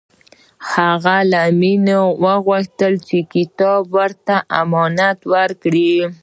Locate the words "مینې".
1.59-1.99